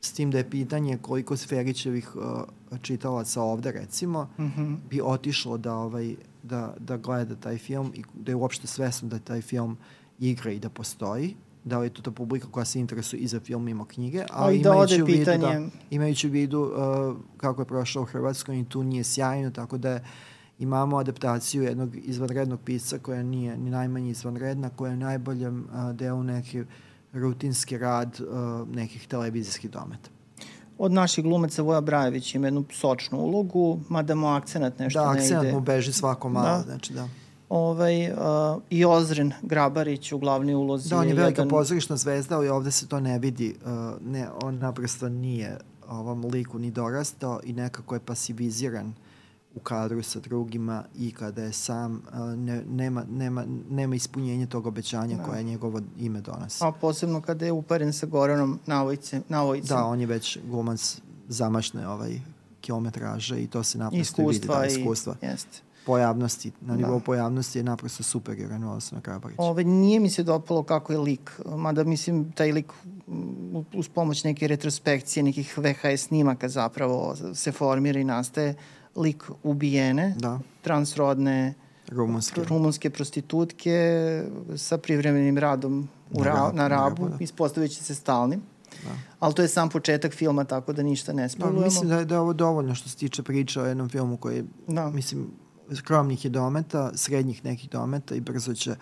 [0.00, 2.22] s tim da je pitanje koliko Sferićevih uh,
[2.82, 4.76] čitalaca ovde, recimo, mm -hmm.
[4.90, 9.18] bi otišlo da, ovaj, da, da gleda taj film i da je uopšte svesno da
[9.18, 9.76] taj film
[10.18, 13.40] igra i da postoji da li je to ta publika koja se interesuje i za
[13.40, 17.62] film mimo knjige, a i da imajući, u vidu, da, imajući u vidu uh, kako
[17.62, 20.00] je prošao u Hrvatskoj i tu nije sjajno, tako da
[20.58, 26.22] imamo adaptaciju jednog izvanrednog pisca koja nije ni najmanje izvanredna, koja je najboljem uh, delu
[26.22, 26.64] neki
[27.12, 30.10] rutinski rad uh, nekih televizijskih dometa.
[30.78, 35.18] Od naših glumaca Voja Brajević ima jednu sočnu ulogu, mada mu akcenat nešto da, ne
[35.18, 35.28] ide.
[35.28, 36.62] Da, akcenat mu beži svako malo, da.
[36.62, 37.08] znači da.
[37.48, 38.16] Ovaj, uh,
[38.70, 40.88] I Ozren Grabarić u glavnoj ulozi.
[40.88, 41.48] Da, on je velika jedan...
[41.48, 43.54] pozorišna zvezda, ali ovde se to ne vidi.
[43.64, 43.70] Uh,
[44.12, 49.07] ne, on naprosto nije ovom liku ni dorastao i nekako je pasiviziran uh,
[49.54, 52.02] u kadru sa drugima i kada je sam,
[52.36, 55.22] ne, nema, nema, nema ispunjenja tog obećanja da.
[55.22, 56.64] koje njegovo ime donosi.
[56.64, 59.22] A posebno kada je uparen sa Goranom Navojcem.
[59.28, 59.76] Navojcem.
[59.76, 62.20] Da, on je već glumac zamašne ovaj
[62.60, 64.46] kilometraže i to se naprosto vidi.
[64.46, 65.14] Da, iskustva.
[65.22, 67.04] I, jeste pojavnosti, na nivou da.
[67.04, 69.42] pojavnosti je naprosto superioran u odnosu na Krabarića.
[69.42, 72.72] Ove, nije mi se dopalo kako je lik, mada mislim taj lik
[73.74, 78.54] uz pomoć neke retrospekcije, nekih VHS snimaka zapravo se formira i nastaje
[78.98, 80.38] lik ubijene, da.
[80.62, 81.54] transrodne
[81.88, 82.44] rumunske.
[82.44, 83.76] rumunske prostitutke
[84.56, 87.16] sa privremenim radom u ra, na rabu, da.
[87.20, 88.42] ispostavljajući se stalnim.
[88.84, 88.90] Da.
[89.18, 91.60] Ali to je sam početak filma, tako da ništa ne spavujemo.
[91.60, 94.16] Da, mislim da je, da je ovo dovoljno što se tiče priča o jednom filmu
[94.16, 94.90] koji, da.
[94.90, 95.30] mislim,
[95.74, 98.76] skromnih je dometa, srednjih nekih dometa i brzo će uh,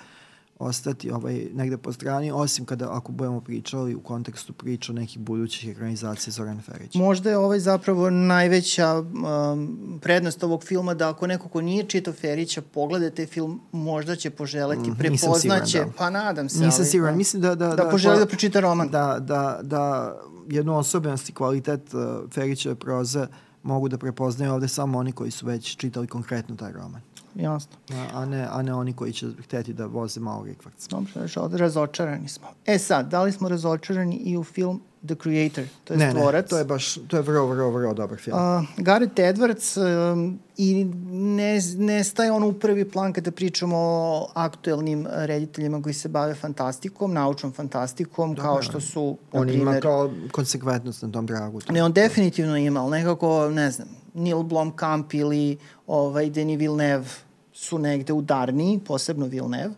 [0.59, 5.71] ostati ovaj, negde po strani, osim kada ako budemo pričali u kontekstu priča nekih budućih
[5.71, 6.99] ekranizacija Zorana Ferića.
[6.99, 12.15] Možda je ovaj zapravo najveća um, prednost ovog filma da ako neko ko nije čitao
[12.15, 15.93] Ferića pogleda taj film, možda će poželeti, mm, prepoznaće, da.
[15.99, 16.65] pa nadam se.
[16.65, 17.55] Nisam ali, siguran, pa, mislim da...
[17.55, 18.89] Da, da, da poželi da pročita roman.
[18.89, 20.17] Da, da, da
[20.49, 23.27] jednu osobenost i kvalitet uh, Ferićeve proze
[23.63, 27.01] mogu da prepoznaju ovde samo oni koji su već čitali konkretno taj roman
[27.37, 27.77] jasno.
[27.91, 30.89] A, a, ne, a ne oni koji će hteti da voze malo rikvac.
[30.89, 32.47] Dobro, ovde razočarani smo.
[32.67, 36.45] E sad, da li smo razočarani i u film The Creator, to je ne, stvorac.
[36.45, 38.39] Ne, to je baš, to je vrlo, vrlo, vrlo dobar film.
[38.39, 39.77] Uh, Gareth Edwards
[40.13, 45.95] um, i ne, ne staje on u prvi plan kada pričamo o aktuelnim rediteljima koji
[45.95, 51.13] se bave fantastikom, naučnom fantastikom, da, kao što su, on primer, ima kao konsekventnost na
[51.13, 51.61] tom dragu.
[51.71, 57.26] Ne, on definitivno ima, ali nekako, ne znam, Neil Blomkamp ili ovaj, Denis Villeneuve
[57.57, 59.75] su negde udarniji, posebno Villeneuve,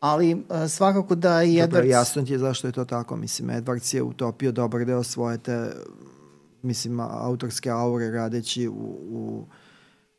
[0.00, 1.70] ali uh, svakako da i Edwards...
[1.70, 3.16] Dobro, jasno ti je zašto je to tako.
[3.16, 5.70] Mislim, Edwards je utopio dobar deo svoje te,
[6.62, 8.72] mislim, autorske aure radeći u,
[9.10, 9.44] u,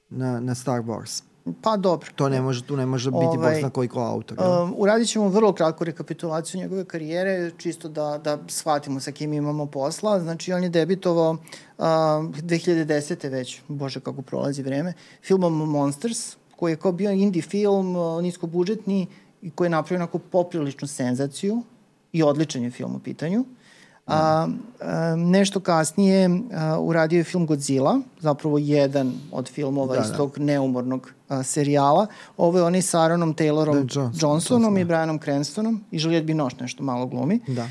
[0.10, 1.24] na, na Star Wars.
[1.62, 2.10] Pa dobro.
[2.16, 4.38] To ne može, tu ne može biti ovaj, bosna koliko autor.
[4.40, 9.66] Um, uradit ćemo vrlo kratku rekapitulaciju njegove karijere, čisto da, da shvatimo sa kim imamo
[9.66, 10.20] posla.
[10.20, 13.30] Znači, on je debitovao uh, 2010.
[13.30, 14.94] već, bože kako prolazi vreme,
[15.24, 19.08] filmom Monsters, koji je kao bio indie film, uh, niskobudžetni,
[19.42, 21.62] i koji je napravio onako popriličnu senzaciju
[22.14, 23.46] i odličan je film u pitanju.
[24.08, 24.48] A,
[24.82, 30.18] a, nešto kasnije a, uradio je film Godzilla, zapravo jedan od filmova da, iz da.
[30.18, 30.44] tog da.
[30.44, 32.08] neumornog a, serijala.
[32.38, 34.88] Ovo je onaj sa Aaronom Taylorom da, Johnson, Johnsonom Johnson, i da.
[34.88, 37.40] Brianom Cranstonom i Juliette Binoche nešto malo glumi.
[37.48, 37.68] Da.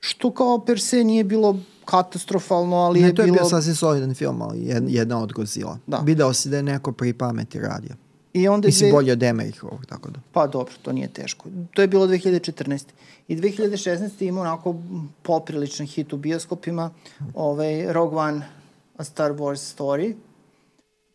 [0.00, 3.26] Što kao per se nije bilo katastrofalno, ali ne, je bilo...
[3.26, 4.58] Ne, to je bio sasvim solidan film, ali
[4.88, 5.78] jedna od Godzilla.
[5.86, 5.98] Da.
[5.98, 7.94] Video si da je neko pri pameti radio.
[8.32, 8.96] I onda Mislim, dve...
[8.96, 10.20] bolje od Emerichovog, tako da.
[10.32, 11.48] Pa dobro, to nije teško.
[11.74, 12.84] To je bilo 2014.
[13.28, 14.28] I 2016.
[14.28, 14.76] ima onako
[15.22, 16.90] popriličan hit u bioskopima,
[17.34, 18.48] ovaj, Rogue One,
[18.96, 20.14] A Star Wars Story.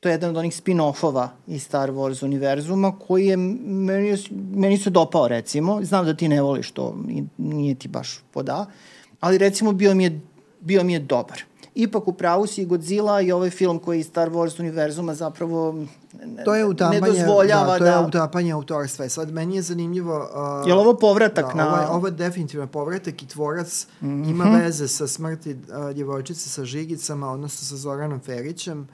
[0.05, 4.17] To je jedan od onih spin-offova iz Star Wars univerzuma koji je meni,
[4.55, 5.79] meni se dopao recimo.
[5.83, 6.97] Znam da ti ne voliš to,
[7.37, 8.65] nije ti baš poda,
[9.19, 10.21] ali recimo bio mi je,
[10.59, 11.43] bio mi je dobar
[11.75, 15.75] ipak u pravu si Godzilla i ovaj film koji je iz Star Wars univerzuma zapravo
[16.45, 17.77] to je utapanje, ne dozvoljava da...
[17.79, 18.01] To je da...
[18.07, 19.09] utapanje autorstva.
[19.09, 20.17] Sad, meni je zanimljivo...
[20.17, 21.67] Uh, je li ovo povratak da, na...
[21.67, 24.29] Ovo je, ovo je definitivno povratak i tvorac mm -hmm.
[24.29, 28.87] ima veze sa smrti uh, djevojčice sa žigicama, odnosno sa Zoranom Ferićem,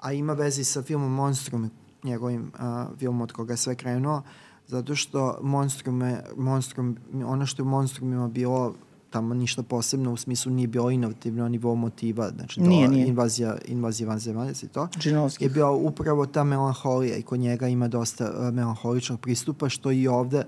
[0.00, 1.70] a ima veze sa filmom Monstrum,
[2.02, 4.22] njegovim uh, filmom od koga sve krenuo,
[4.66, 8.74] zato što Monstrum, je, Monstrum, ono što je u Monstrumima bilo
[9.10, 13.06] tamo ništa posebno u smislu nije bilo inovativno na nivou motiva, znači to nije, nije.
[13.06, 14.88] invazija, invazija vanzemaljaca i to.
[14.98, 15.44] Džinovski.
[15.44, 20.08] Je bio upravo ta melanholija i kod njega ima dosta uh, melanholičnog pristupa što i
[20.08, 20.44] ovde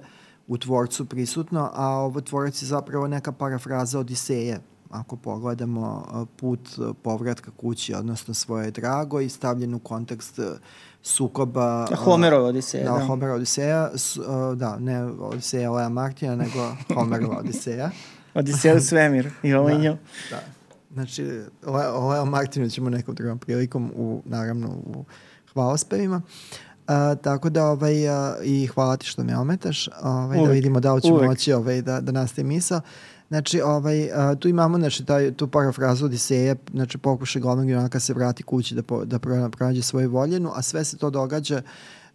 [0.46, 6.68] u tvorcu prisutno, a ovo tvorac je zapravo neka parafraza Odiseje, ako pogledamo put
[7.02, 10.40] povratka kući, odnosno svoje drago i stavljen u kontekst
[11.02, 11.86] sukoba...
[11.96, 12.98] Homerova Odiseja, da.
[12.98, 13.90] Da, Homerova Odiseja,
[14.56, 17.90] da, ne Odiseja Lea Martina, nego Homerova Odiseja.
[18.34, 19.78] Odiseja u svemir i ovo da,
[20.30, 20.40] da.
[20.92, 21.24] Znači,
[21.66, 25.04] Leo, Leo Martinu ćemo nekom drugom prilikom, u, naravno, u
[25.52, 26.22] hvalospevima.
[26.88, 30.94] Uh, tako da ovaj uh, i hvala ti što me ometaš, ovaj da vidimo da
[30.94, 32.80] li moći ovaj da da nastavi misao.
[33.28, 38.14] Znači, ovaj, a, tu imamo znači, taj, tu parafrazu Odiseja, znači pokušaj glavnog junaka se
[38.14, 41.62] vrati kući da, po, da pronađe svoju voljenu, a sve se to događa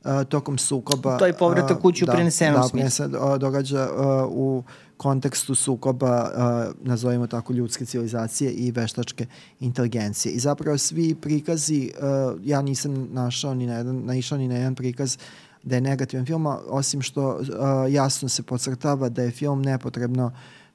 [0.03, 1.17] a, tokom sukoba.
[1.17, 3.07] To je povratak kući u da, prenesenom da, smislu.
[3.07, 4.63] Da, događa a, u
[4.97, 9.25] kontekstu sukoba, a, nazovimo tako, ljudske civilizacije i veštačke
[9.59, 10.33] inteligencije.
[10.33, 14.75] I zapravo svi prikazi, a, ja nisam našao ni na jedan, naišao ni na jedan
[14.75, 15.17] prikaz
[15.63, 20.33] da je negativan film, osim što a, jasno se podcrtava da je film nepotrebno uh,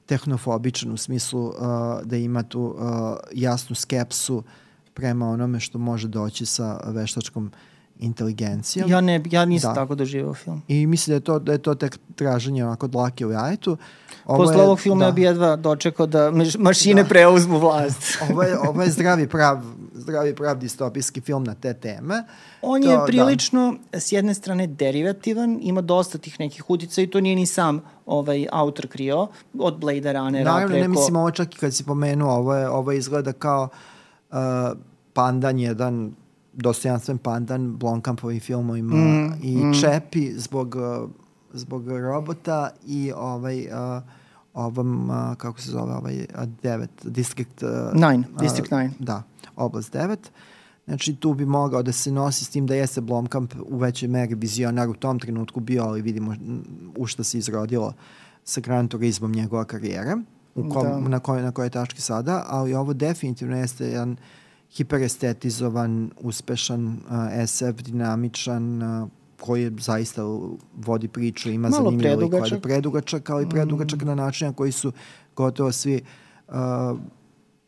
[0.09, 1.53] tehnofobičan u smislu uh,
[2.03, 2.83] da ima tu uh,
[3.33, 4.43] jasnu skepsu
[4.93, 7.51] prema onome što može doći sa veštačkom
[7.99, 8.89] inteligencijom.
[8.89, 9.75] Ja ne, ja nisam da.
[9.75, 10.61] tako doživao film.
[10.67, 13.77] I mislim da je to, da je to tek traženje onako dlake u jajetu.
[14.25, 15.05] Ovo Posle je, ovog filma da.
[15.05, 17.09] ja bi jedva dočekao da mašine da.
[17.09, 18.17] preuzmu vlast.
[18.29, 19.61] ovo, je, ovo je zdravi prav,
[20.09, 22.23] zdravi prav distopijski film na te teme.
[22.61, 23.05] On to, je da.
[23.05, 23.99] prilično, da.
[23.99, 28.47] s jedne strane, derivativan, ima dosta tih nekih utica i to nije ni sam ovaj
[28.51, 29.27] autor krio,
[29.59, 30.81] od Blade Runnera Naravno, preko...
[30.81, 33.69] ne mislim ovo čak i kad si pomenuo, ovo, je, ovo izgleda kao
[34.29, 34.37] uh,
[35.13, 36.15] pandan jedan
[36.53, 39.73] dostojanstven pandan Blomkampovim filmovima mm, i mm.
[39.81, 41.09] Čepi zbog, uh,
[41.53, 44.03] zbog robota i ovaj uh,
[44.53, 47.63] ovom, uh, kako se zove, ovaj uh, 9, District...
[47.63, 48.89] Uh, 9, District 9.
[48.99, 49.23] Da,
[49.55, 50.17] oblast 9.
[50.85, 54.35] Znači, tu bi mogao da se nosi s tim da jeste Blomkamp u većoj meri
[54.35, 56.35] vizionar u tom trenutku bio, ali vidimo
[56.97, 57.93] u što se izrodilo
[58.43, 60.21] sa Gran Turismom njegova karijera,
[60.55, 61.09] u kom, da.
[61.09, 64.17] na, koj, na kojoj tački sada, ali ovo definitivno jeste jedan
[64.71, 70.21] hiperestetizovan, uspešan uh, SF, dinamičan, uh, koji zaista
[70.77, 72.57] vodi priču, ima Malo zanimljivo predugačak.
[72.57, 74.07] i predugačak, ali predugačak mm.
[74.07, 74.91] na način koji su
[75.35, 76.01] gotovo svi
[76.47, 76.55] uh,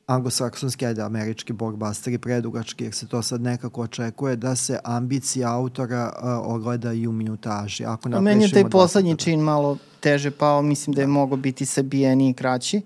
[0.06, 6.14] anglosaksonski, ajde, američki blockbusteri predugački, jer se to sad nekako očekuje da se ambicija autora
[6.16, 7.86] uh, ogleda i u minutaži.
[7.86, 11.66] Ako A meni je taj poslednji čin malo teže pao, mislim da je mogo biti
[11.66, 12.82] sabijeniji i kraći,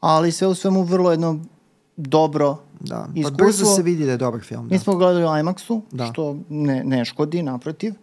[0.00, 1.40] ali sve u svemu vrlo jedno
[1.96, 3.06] dobro da.
[3.14, 3.46] Pa iskustvo.
[3.46, 4.68] brzo se vidi da je dobar film.
[4.68, 4.74] Da.
[4.74, 6.06] Mi smo gledali u IMAX-u, da.
[6.06, 7.94] što ne, ne škodi, naprotiv.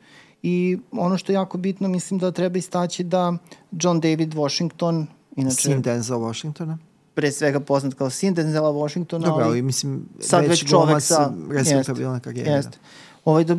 [0.43, 3.38] I ono što je jako bitno, mislim da treba istaći da
[3.71, 5.56] John David Washington, inače...
[5.56, 6.77] Sin Denzel Washingtona
[7.13, 9.27] pre svega poznat kao sin Denzela Washingtona.
[9.27, 11.32] Dobro, ali mislim, sad već, čovek sa...
[11.49, 12.51] Respektabilna karijera.
[12.51, 12.80] Jest.
[13.25, 13.56] Ovaj da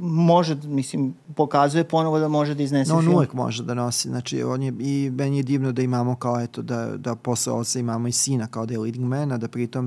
[0.00, 3.14] može, mislim, pokazuje ponovo da može da iznese no, on film.
[3.14, 4.08] uvek može da nosi.
[4.08, 7.78] Znači, on je, i meni je divno da imamo kao, eto, da, da posle oca
[7.78, 9.86] imamo i sina kao da je leading man, a da pritom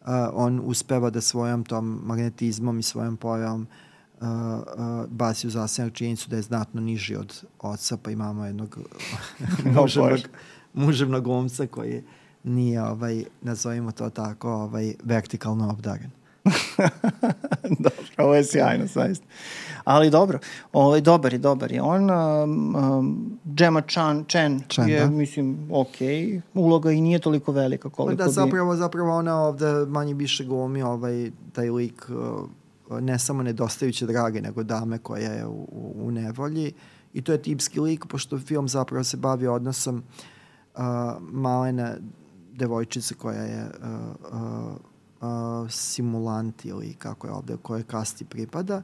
[0.00, 3.89] uh, on uspeva da svojom tom magnetizmom i svojom pojavom uh,
[4.20, 8.78] uh, baci u zasenak činjenicu da je znatno niži od oca, pa imamo jednog
[9.76, 10.20] muževnog,
[10.72, 12.04] muževnog glumca koji je
[12.44, 16.10] nije, ovaj, nazovimo to tako, ovaj, vertikalno obdaren.
[17.84, 19.26] dobro, ovo je sjajno, zaista.
[19.84, 20.38] Ali dobro,
[20.72, 21.82] ovaj, dobar je, dobar je.
[21.82, 25.10] On, um, um, Gemma Chan, Chen, Chen je, da?
[25.10, 25.96] mislim, ok,
[26.54, 28.78] uloga i nije toliko velika koliko da, zapravo, bi...
[28.78, 32.48] zapravo ona ovde manje više glumi ovaj, taj lik uh,
[33.00, 36.72] ne samo nedostajuće drage, nego dame koja je u, u nevolji.
[37.12, 40.02] I to je tipski lik, pošto film zapravo se bavi odnosom
[40.74, 40.82] uh,
[41.20, 41.96] malene
[42.52, 44.40] devojčice koja je uh,
[45.20, 48.82] uh, simulant ili kako je ovde, koje kasti pripada,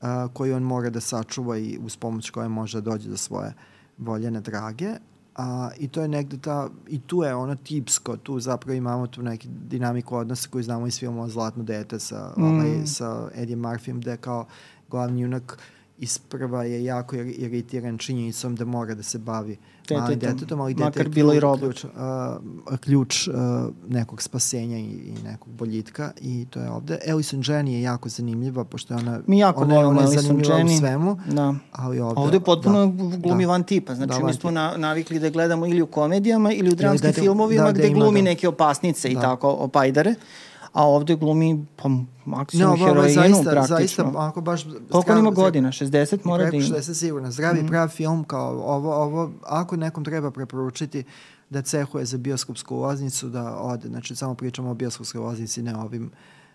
[0.00, 3.54] uh, koji on mora da sačuva i uz pomoć koje može da dođe do svoje
[3.98, 4.96] voljene drage.
[5.36, 9.22] A, I to je negde ta, i tu je ono tipsko, tu zapravo imamo tu
[9.22, 12.44] neki dinamiku odnosa koju znamo iz filmova Zlatno dete sa, mm.
[12.44, 14.46] ovaj, sa Eddie Murphym, gde kao
[14.90, 15.58] glavni junak
[16.02, 19.56] isprva je jako iritiran činjenicom da mora da se bavi
[19.90, 21.60] malim detetom, ali dete makar bilo i robot.
[21.60, 23.34] Ključ, uh, ključ uh,
[23.88, 26.98] nekog spasenja i, i nekog boljitka i to je ovde.
[27.06, 30.74] Ellison Jenny je jako zanimljiva, pošto je ona, mi jako ona, ona je zanimljiva Jenny.
[30.74, 31.54] u svemu, da.
[31.72, 32.20] ali ovde...
[32.20, 35.66] Ovde potpuno da, glumi da, van tipa, znači da, mi smo na, navikli da gledamo
[35.66, 38.24] ili u komedijama ili u dramskim da, filmovima da, gde da glumi da.
[38.24, 39.12] neke opasnice da.
[39.12, 40.14] i tako, opajdare
[40.72, 41.88] a ovde glumi pa
[42.24, 43.76] maksimum no, heroinu zaista, praktično.
[43.76, 44.66] Zaista, ako baš...
[44.92, 45.68] Koliko ima godina?
[45.68, 46.66] 60 mora da ima?
[46.66, 47.30] 60 sigurno.
[47.30, 47.66] Zdravi mm.
[47.66, 51.04] prav film kao ovo, ovo, ako nekom treba preporučiti
[51.50, 53.88] da cehuje za bioskopsku ulaznicu, da ode.
[53.88, 56.10] Znači, samo pričamo o bioskopskoj ulaznici, ne ovim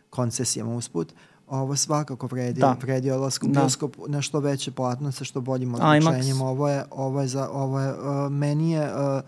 [0.09, 1.13] koncesijama usput.
[1.47, 2.77] ovo svakako vredi, Da.
[2.81, 3.59] vredi odlask u Da.
[3.59, 6.07] bioskop na što veće platno sa što boljim IMAX.
[6.07, 6.41] odličenjem.
[6.41, 9.21] Ovo je, ovo je, za, ovo je uh, meni je uh,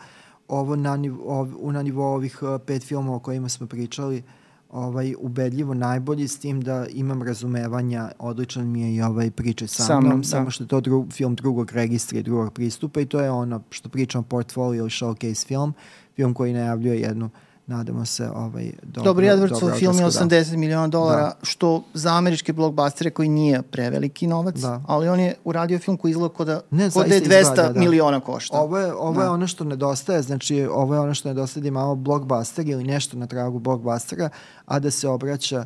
[0.47, 4.23] ovo na, nivo, ov, na nivou ovih uh, pet filmova o kojima smo pričali
[4.69, 9.83] ovaj, ubedljivo najbolji s tim da imam razumevanja, odličan mi je i ovaj priče sa,
[9.83, 10.27] Sa mnom, da.
[10.27, 13.61] samo što je to dru, film drugog registra i drugog pristupa i to je ono
[13.69, 15.73] što pričam portfolio showcase film,
[16.15, 17.29] film koji najavljuje jednu
[17.69, 19.73] nadamo se ovaj dobro Dobri je autorsku, da.
[19.73, 21.35] 80 miliona dolara, Da.
[21.43, 24.81] što za američke blockbustere koji nije preveliki novac, Da.
[24.87, 27.73] ali on je uradio film koji izgleda da, Ne, kod da je zaista 200 izgleda,
[27.73, 27.79] da.
[27.79, 28.59] miliona košta.
[28.59, 29.23] Ovo je, ovo Da.
[29.23, 33.17] je ono što nedostaje, znači ovo je ono što nedostaje da imamo blockbuster ili nešto
[33.17, 34.29] na tragu blockbustera,
[34.65, 35.65] a da se obraća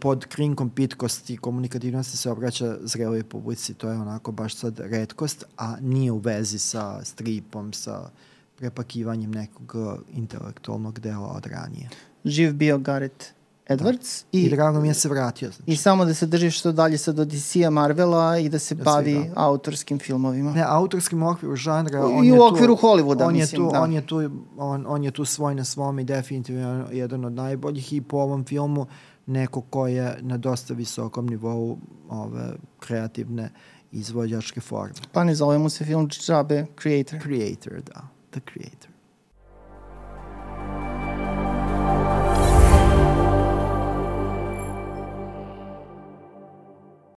[0.00, 3.74] pod krinkom pitkosti i komunikativnosti se obraća zreloj publici.
[3.74, 8.10] To je onako baš sad redkost, a nije u vezi sa stripom, sa
[8.58, 9.74] prepakivanjem nekog
[10.10, 11.88] intelektualnog dela od ranije.
[12.24, 13.26] Živ bio Gareth
[13.68, 15.48] Edwards I, i, I drago mi je da se vratio.
[15.48, 15.62] Znači.
[15.66, 18.78] i samo da se držiš što dalje sad od DC-a Marvela i da se Da
[18.78, 19.32] se bavi da.
[19.36, 20.52] autorskim filmovima.
[20.52, 21.98] Ne, autorskim okviru žanra.
[21.98, 23.80] I on u je tu- okviru Hollywooda, on je mislim, tu, da.
[23.80, 24.16] On je tu,
[24.58, 28.44] on, on je tu svoj na svom i definitivno jedan od najboljih i po ovom
[28.44, 28.86] filmu
[29.26, 31.78] neko ko je na dosta visokom nivou
[32.08, 32.48] ove
[32.80, 33.50] kreativne
[33.92, 34.94] izvođačke forme.
[35.12, 37.18] Pa ne zove mu se film Džabe Creator.
[37.22, 38.08] Creator, da.
[38.38, 38.97] The Creator.